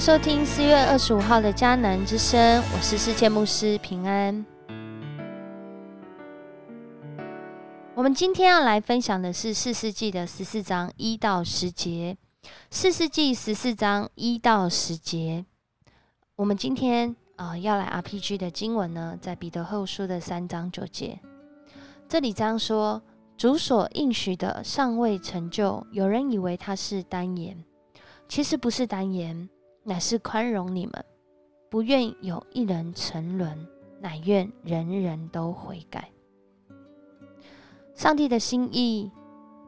[0.00, 4.46] 收听四月二十五号的迦南之声，我是世界牧师平安。
[7.94, 12.16] 我们今天要来分享的是四世纪的十四章一到十节。
[12.70, 15.44] 四世纪十四章一到十节，
[16.34, 21.20] 我们今天啊要来 RPG 的经文呢，在彼得后书的三章九节。
[22.08, 23.02] 这里章说：
[23.36, 27.62] 主所应许的尚未成就，有人以为他是单言，
[28.26, 29.46] 其实不是单言，
[29.90, 31.04] 乃是宽容你们，
[31.68, 33.66] 不愿有一人沉沦，
[34.00, 36.08] 乃愿人人都悔改。
[37.92, 39.10] 上帝的心意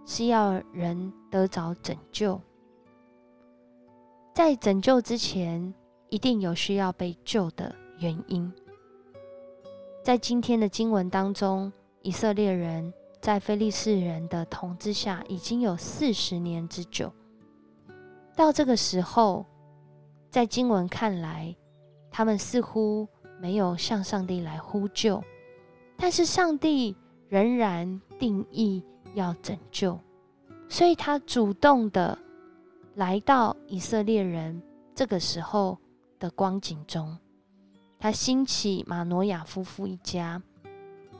[0.06, 2.40] 是要人得着拯救，
[4.32, 5.74] 在拯救之前，
[6.08, 8.52] 一定有需要被救的原因。
[10.04, 17.12] 在今天的经文当中，以色列人在非利士人的统治下已经有四十年之久。
[18.36, 19.44] 到这个时候，
[20.32, 21.54] 在经文看来，
[22.10, 23.06] 他们似乎
[23.38, 25.22] 没有向上帝来呼救，
[25.96, 26.96] 但是上帝。
[27.28, 29.98] 仍然定义要拯救，
[30.68, 32.18] 所以他主动的
[32.94, 34.62] 来到以色列人
[34.94, 35.78] 这个时候
[36.18, 37.16] 的光景中，
[37.98, 40.42] 他兴起马诺亚夫妇一家，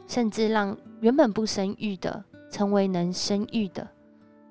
[0.07, 3.89] 甚至让原本不生育的成为能生育的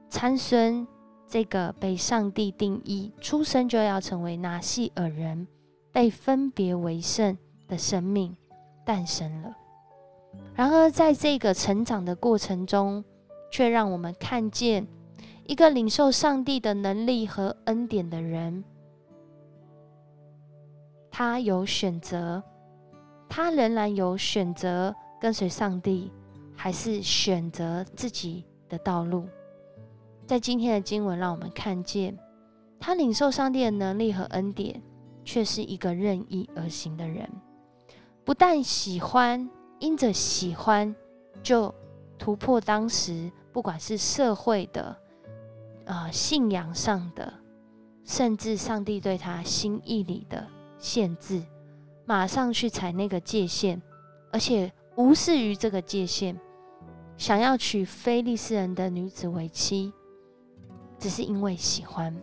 [0.09, 0.88] 参孙，
[1.32, 5.48] 这个被上帝定义出生就要成为拿细尔人，
[5.90, 7.38] 被分别为圣
[7.70, 8.36] 的生命
[8.86, 9.56] 诞生了。
[10.54, 13.02] 然而，在这个成长的过程中，
[13.50, 14.86] 却让我们看见
[15.48, 18.62] 一个领受上帝的能力和恩典的人，
[21.09, 22.44] 他有选择，
[23.30, 26.12] 他仍然有选择跟随上帝，
[26.58, 29.26] 还是选择自己的道路。
[30.32, 32.18] 在今天的经文，让我们看见
[32.80, 34.81] 他领受上帝的能力和恩典，
[35.25, 37.30] 却是一个任意而行的人，
[38.24, 39.50] 不但喜欢。
[39.80, 40.96] 因着喜欢，
[41.44, 41.75] 就
[42.18, 44.96] 突破当时不管是社会的、
[45.86, 47.34] 啊信仰上的，
[48.06, 50.47] 甚至上帝对他心意里的
[50.78, 51.44] 限制，
[52.06, 53.81] 马上去踩那个界限，
[54.31, 56.40] 而且无视于这个界限，
[57.18, 59.91] 想要娶非利士人的女子为妻，
[61.01, 62.16] 只是因为喜欢，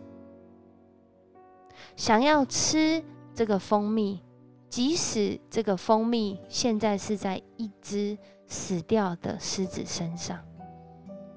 [1.97, 3.03] 想要吃
[3.35, 4.23] 这个蜂蜜。
[4.69, 10.39] 即使这个蜂蜜现在是在一只死掉的狮子身上，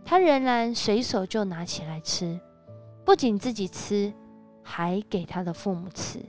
[0.05, 2.39] 他仍然随手就拿起来吃，
[3.07, 4.13] 不仅自己吃，
[4.63, 6.21] 还给他的父母吃。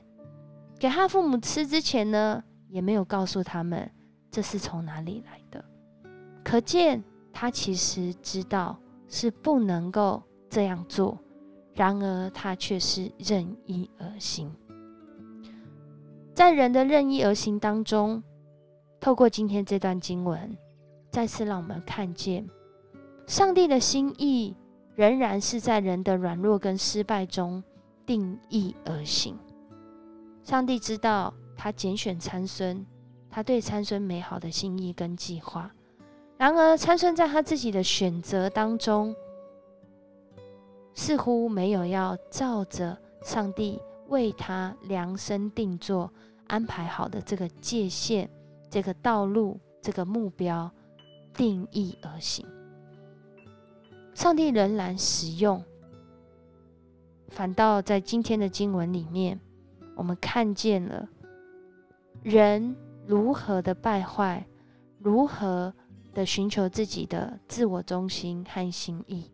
[0.80, 3.92] 给他父母吃之前呢，也没有告诉他们
[4.32, 5.64] 这是从哪里来的。
[6.42, 7.04] 可见
[7.34, 8.80] 他其实知道
[9.10, 10.24] 是不能够
[10.54, 11.18] 这样做，
[11.74, 14.54] 然而他却是任意而行。
[16.32, 18.22] 在人的任意而行当中，
[19.00, 20.56] 透过今天这段经文，
[21.10, 22.48] 再次让我们看见
[23.26, 24.56] 上帝的心意
[24.94, 27.64] 仍然是在人的软弱跟失败中
[28.06, 29.36] 定义而行。
[30.44, 32.86] 上帝知道他拣选参孙，
[33.28, 35.72] 他对参孙美好的心意跟计划。
[36.38, 39.16] 然而，参孙在他自己的选择当中，
[40.94, 43.82] 似乎没有要照着上帝。
[44.10, 46.12] 为他量身定做、
[46.46, 48.30] 安排好的这个界限、
[48.70, 50.70] 这个道路、这个目标
[51.34, 52.46] 定义而行。
[54.14, 55.64] 上帝仍然使用，
[57.30, 59.40] 反倒在今天的经文里面，
[59.96, 61.08] 我们看见了
[62.22, 62.76] 人
[63.08, 64.46] 如何的败坏，
[65.00, 65.74] 如何
[66.14, 69.32] 的寻求自己的自我中心和心意。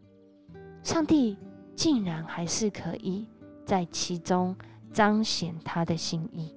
[0.83, 1.37] 上帝
[1.79, 3.25] 竟然还是可以。
[3.65, 4.55] 在其中
[4.91, 6.51] 彰显他的心意。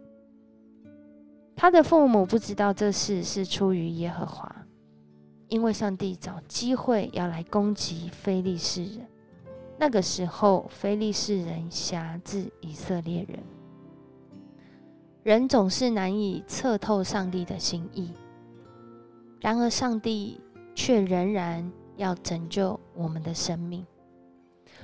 [1.55, 4.51] 他的父母不知道这事是出于耶和华，
[5.49, 9.07] 因为上帝找机会要来攻击非利士人。
[9.79, 13.39] 那个时候，非利士人辖制以色列人。
[15.23, 18.11] 人总是难以测透上帝的心意，
[19.39, 20.41] 然而上帝
[20.75, 23.85] 却仍然要拯救我们的生命。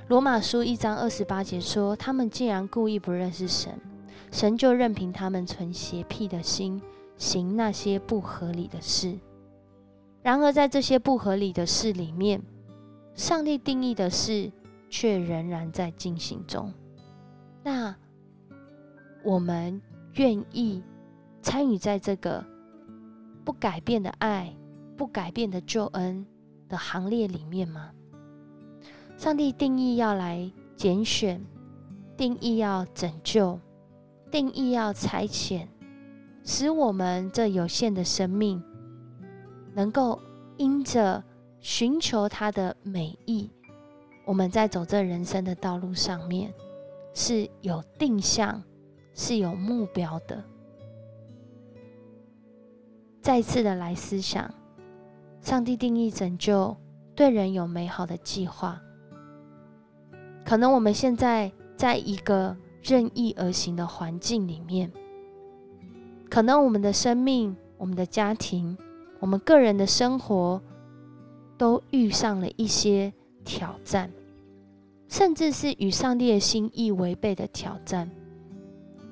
[0.09, 3.79] 罗马书一章二十八节说：“他们竟然故意不认识神，
[4.33, 6.81] 神就任凭他们存邪僻的心，
[7.19, 9.19] 行那些不合理的事。
[10.23, 12.41] 然而，在这些不合理的事里面，
[13.15, 14.51] 上帝定义的事
[14.89, 16.73] 却仍然在进行中。
[17.63, 17.95] 那
[19.23, 19.79] 我们
[20.15, 20.83] 愿意
[21.43, 22.43] 参与在这个
[23.45, 24.57] 不改变的爱、
[24.97, 26.25] 不改变的救恩
[26.67, 27.91] 的行列里面吗？”
[29.19, 31.45] 上帝定义要来拣选，
[32.17, 33.59] 定义要拯救，
[34.31, 35.67] 定义要裁遣，
[36.45, 38.63] 使我们这有限的生命，
[39.75, 40.21] 能够
[40.57, 41.21] 因着
[41.59, 43.51] 寻求他的美意，
[44.25, 46.55] 我们在走这人生的道路上面
[47.13, 48.63] 是有定向、
[49.15, 50.45] 是有目标的。
[53.21, 54.49] 再次的来思想，
[55.41, 56.77] 上帝定义拯救，
[57.17, 58.81] 对人有美好的计划。
[60.49, 64.91] 可能我们现在在一个任意而行的环境里面，
[66.31, 68.75] 可能我们的生命、我们的家庭、
[69.21, 70.59] 我们个人的生活，
[71.59, 73.13] 都遇上了一些
[73.45, 74.11] 挑战，
[75.07, 78.11] 甚至是与上帝的心意违背的挑战。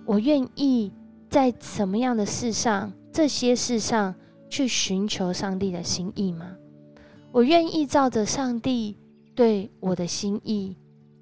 [0.07, 0.91] 我愿意
[1.29, 4.15] 在什么样的事上、这些事上
[4.49, 6.57] 去寻求上帝的心意吗？
[7.31, 8.97] 我愿意照着上帝
[9.35, 10.75] 对我的心意。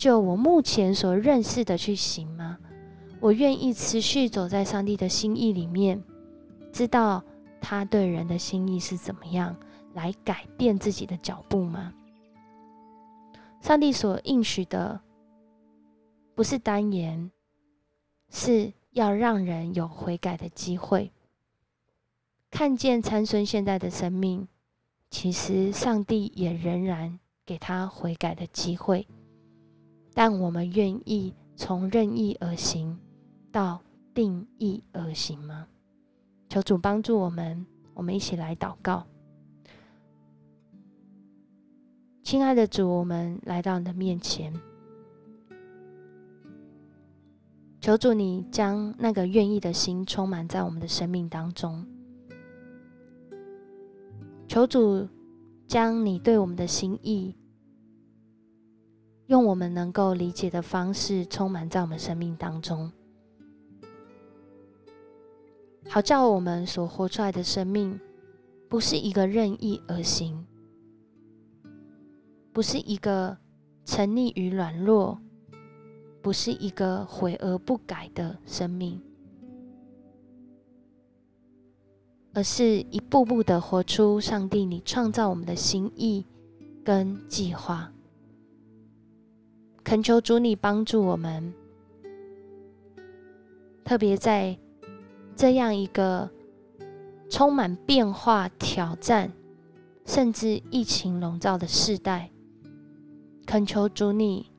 [0.05, 2.59] 就我目前所认识的去行吗？
[3.21, 6.05] 我愿意持续走在上帝的心意里面，
[6.71, 7.25] 知道
[7.59, 9.56] 他对人的心意是怎么样，
[9.95, 11.95] 来改变自己的脚步吗？
[13.62, 15.01] 上帝所应许的
[16.35, 17.31] 不是单言，
[18.29, 21.11] 是要让人有悔改的机会。
[22.51, 24.47] 看见参孙现在的生命，
[25.11, 29.09] 其实上帝也仍然给他悔改的机会。
[30.14, 32.96] 但我们愿意从任意而行
[33.50, 33.82] 到
[34.14, 35.66] 定义而行吗？
[36.49, 39.05] 求主帮助我们，我们一起来祷告。
[42.22, 44.55] 亲爱的主，我们来到你的面前，
[47.81, 51.84] 求主你将那个愿意的心充满在我们的生命当中。
[54.46, 55.08] 求主
[55.67, 57.34] 将你对我们的心意。
[59.26, 62.93] 用我们能够理解的方式，充满在我们生命当中，
[65.88, 67.99] 好叫我们所活出来的生命，
[68.69, 70.44] 不是一个任意而行，
[72.53, 73.35] 不是一个
[73.87, 75.19] 沉溺于软弱，
[76.20, 79.00] 不是一个悔而不改的生命，
[82.35, 86.27] 而是一步步的活出上帝你创造我们的心意
[86.85, 87.91] 跟计划。
[89.84, 91.52] 恳求主，你帮助我们，
[93.84, 94.58] 特别在
[95.36, 96.31] 这样一个
[97.28, 99.31] 充满变化、挑战，
[100.06, 102.31] 甚至疫情笼罩的时代，
[103.46, 104.50] 恳求主，你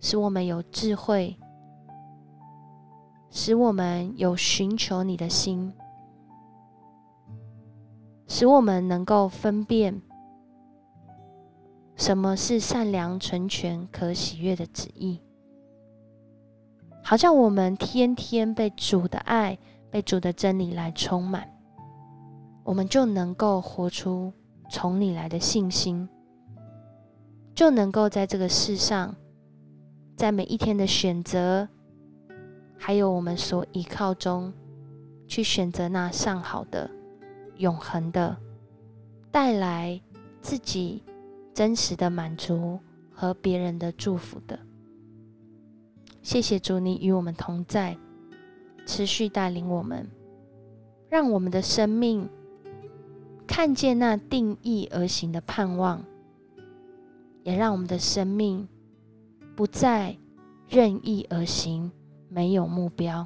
[0.00, 1.36] 使我们有智慧，
[3.30, 5.72] 使我们有寻求你的心，
[8.26, 10.02] 使我们能够分辨。
[12.04, 15.22] 什么是善良、纯全、可喜悦的旨意？
[17.02, 19.58] 好像我们天天被主的爱、
[19.90, 21.48] 被主的真理来充满，
[22.62, 24.30] 我们就能够活出
[24.68, 26.06] 从你来的信心，
[27.54, 29.16] 就能够在这个世上，
[30.14, 31.66] 在每一天的选择，
[32.76, 34.52] 还有我们所依靠中，
[35.26, 36.90] 去选择那上好的、
[37.56, 38.36] 永恒的，
[39.30, 39.98] 带来
[40.42, 41.02] 自己。
[41.54, 42.80] 真实的满足
[43.12, 44.58] 和别人的祝福的，
[46.20, 47.96] 谢谢主，你与我们同在，
[48.84, 50.10] 持续带领我们，
[51.08, 52.28] 让我们的生命
[53.46, 56.04] 看见那定义而行的盼望，
[57.44, 58.66] 也让我们的生命
[59.54, 60.16] 不再
[60.68, 61.92] 任意而行，
[62.28, 63.24] 没有目标。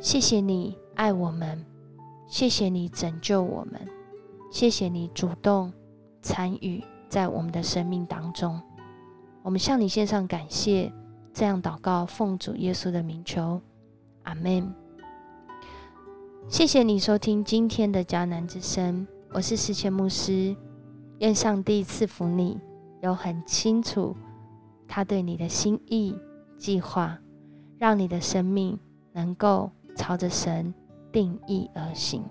[0.00, 1.62] 谢谢你爱我们，
[2.26, 3.78] 谢谢你拯救我们，
[4.50, 5.70] 谢谢你主动
[6.22, 6.82] 参与。
[7.10, 8.62] 在我们的生命当中，
[9.42, 10.92] 我们向你献上感谢，
[11.34, 13.60] 这样祷告，奉主耶稣的名求，
[14.22, 14.72] 阿门。
[16.48, 20.54] 谢谢你收听今天的迦南之声，我是世谦牧师，
[21.18, 22.60] 愿上帝赐福你，
[23.02, 24.16] 有很清楚
[24.86, 26.16] 他对你的心意
[26.56, 27.18] 计划，
[27.76, 28.78] 让你的生命
[29.12, 30.72] 能够朝着神
[31.10, 32.24] 定义而行。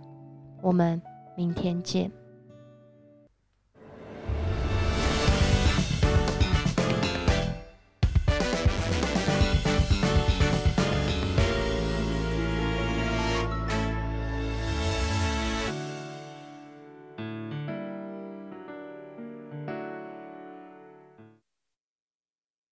[0.62, 1.02] 我们
[1.36, 2.10] 明天见。